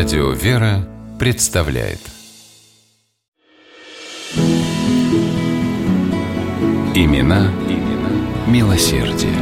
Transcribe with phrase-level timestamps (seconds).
[0.00, 1.98] Радио «Вера» представляет
[6.94, 8.10] Имена, имена
[8.46, 9.36] милосердие.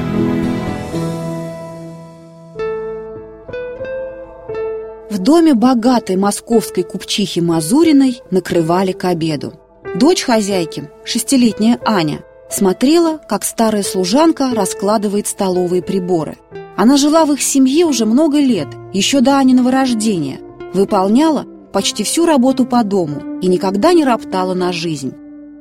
[5.09, 9.53] В доме богатой московской купчихи Мазуриной накрывали к обеду.
[9.95, 16.37] Дочь хозяйки, шестилетняя Аня, смотрела, как старая служанка раскладывает столовые приборы.
[16.77, 20.41] Она жила в их семье уже много лет, еще до Аниного рождения,
[20.75, 25.15] выполняла почти всю работу по дому и никогда не роптала на жизнь.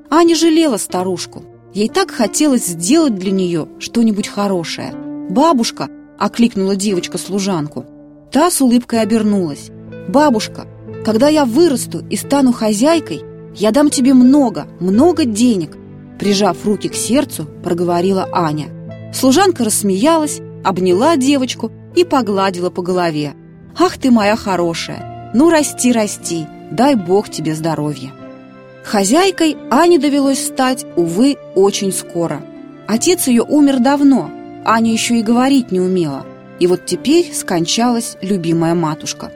[0.10, 1.44] Аня жалела старушку.
[1.74, 4.94] Ей так хотелось сделать для нее что-нибудь хорошее.
[5.30, 7.86] «Бабушка!»– окликнула девочка служанку.
[8.32, 9.70] Та с улыбкой обернулась.
[10.08, 10.66] «Бабушка,
[11.04, 13.22] когда я вырасту и стану хозяйкой,
[13.56, 15.78] я дам тебе много, много денег!»
[16.20, 18.68] Прижав руки к сердцу, проговорила Аня.
[19.14, 23.36] Служанка рассмеялась, обняла девочку и погладила по голове.
[23.80, 25.32] «Ах ты моя хорошая!
[25.34, 26.48] Ну, расти, расти!
[26.72, 28.12] Дай Бог тебе здоровья!»
[28.84, 32.42] Хозяйкой Ане довелось стать, увы, очень скоро.
[32.88, 34.32] Отец ее умер давно,
[34.66, 36.26] Аня еще и говорить не умела.
[36.60, 39.32] И вот теперь скончалась любимая матушка.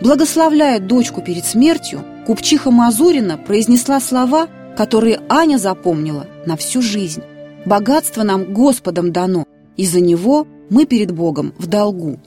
[0.00, 7.22] Благословляя дочку перед смертью, купчиха Мазурина произнесла слова, которые Аня запомнила на всю жизнь.
[7.64, 12.18] «Богатство нам Господом дано, и за него мы перед Богом в долгу.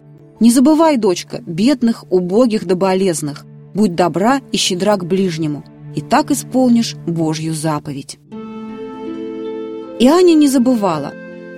[0.46, 5.64] Не забывай, дочка, бедных, убогих да болезных, будь добра и щедра к ближнему»
[5.96, 8.20] и так исполнишь Божью заповедь.
[10.00, 11.14] И Аня не забывала.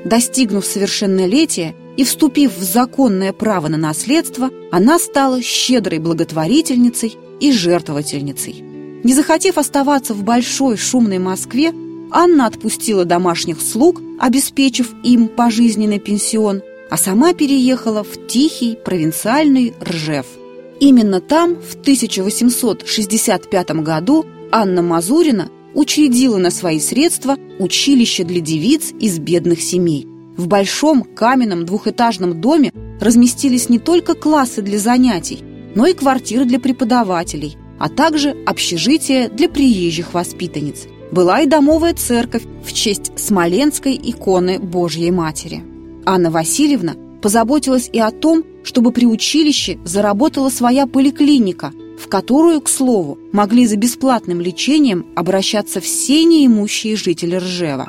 [0.05, 8.63] Достигнув совершеннолетия и вступив в законное право на наследство, она стала щедрой благотворительницей и жертвовательницей.
[9.03, 11.73] Не захотев оставаться в большой шумной Москве,
[12.11, 20.25] Анна отпустила домашних слуг, обеспечив им пожизненный пенсион, а сама переехала в тихий провинциальный Ржев–
[20.79, 29.17] Именно там в 1865 году Анна Мазурина учредила на свои средства училище для девиц из
[29.19, 30.07] бедных семей.
[30.37, 35.39] В большом каменном двухэтажном доме разместились не только классы для занятий,
[35.73, 40.85] но и квартиры для преподавателей, а также общежитие для приезжих воспитанниц.
[41.11, 45.63] Была и домовая церковь в честь Смоленской иконы Божьей Матери.
[46.07, 52.69] Анна Васильевна позаботилась и о том, чтобы при училище заработала своя поликлиника, в которую, к
[52.69, 57.87] слову, могли за бесплатным лечением обращаться все неимущие жители Ржева.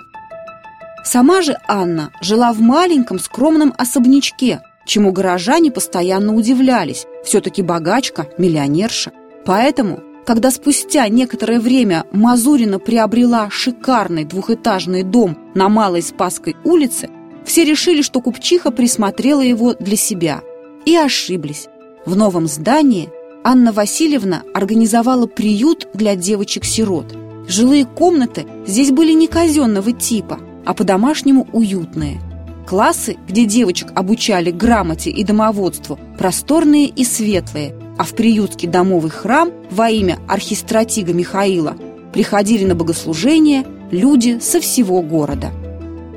[1.05, 9.13] Сама же Анна жила в маленьком скромном особнячке, чему горожане постоянно удивлялись, все-таки богачка, миллионерша.
[9.47, 17.11] Поэтому, когда спустя некоторое время Мазурина приобрела шикарный двухэтажный дом на Малой Спасской улице,
[17.49, 20.43] все решили, что купчиха присмотрела его для себя–
[20.89, 21.69] и ошиблись.
[22.07, 23.11] В новом здании
[23.45, 27.15] Анна Васильевна организовала приют для девочек-сирот.
[27.47, 32.23] Жилые комнаты здесь были не казенного типа, а по-домашнему уютные.
[32.67, 39.51] Классы, где девочек обучали грамоте и домоводству, просторные и светлые, а в приютский домовый храм
[39.71, 41.77] во имя архистратига Михаила
[42.15, 45.51] приходили на богослужение люди со всего города.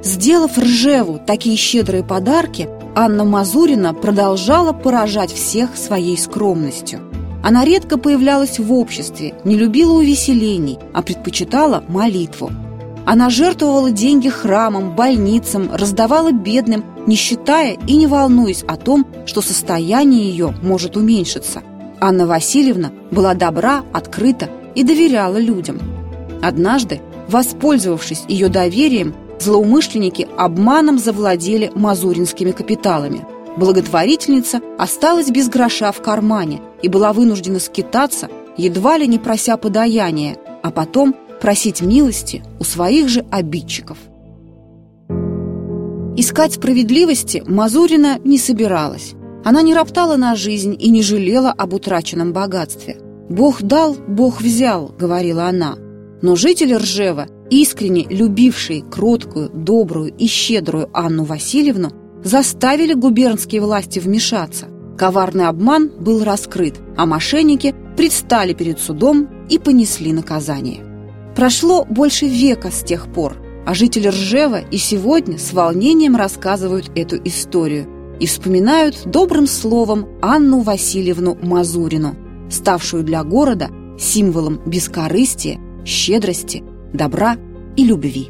[0.04, 7.02] Сделав Ржеву такие щедрые подарки, Анна Мазурина продолжала поражать всех своей скромностью.
[7.44, 12.52] Она редко появлялась в обществе, не любила увеселений, а предпочитала молитву.
[13.06, 19.42] Она жертвовала деньги храмам, больницам, раздавала бедным, не считая и не волнуясь о том, что
[19.42, 21.62] состояние ее может уменьшиться.
[22.00, 25.80] Анна Васильевна была добра, открыта и доверяла людям.
[26.42, 33.26] Однажды, воспользовавшись ее доверием, злоумышленники обманом завладели мазуринскими капиталами.
[33.58, 40.38] Благотворительница осталась без гроша в кармане и была вынуждена скитаться, едва ли не прося подаяния,
[40.64, 43.98] а потом просить милости у своих же обидчиков.
[46.16, 49.14] Искать справедливости Мазурина не собиралась.
[49.44, 52.98] Она не роптала на жизнь и не жалела об утраченном богатстве.
[53.30, 55.78] «Бог дал, Бог взял»,— говорила она.
[56.22, 61.92] Но жители Ржева искренне любившие кроткую, добрую и щедрую Анну Васильевну,
[62.24, 64.68] заставили губернские власти вмешаться.
[64.98, 70.84] Коварный обман был раскрыт, а мошенники предстали перед судом и понесли наказание.
[71.36, 77.18] Прошло больше века с тех пор, а жители Ржева и сегодня с волнением рассказывают эту
[77.26, 77.88] историю
[78.20, 82.16] и вспоминают добрым словом Анну Васильевну Мазурину,
[82.50, 86.64] ставшую для города символом бескорыстия, щедрости
[86.94, 87.38] добра
[87.78, 88.30] и любви.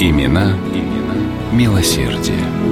[0.00, 1.14] Имена, имена
[1.52, 2.69] милосердия.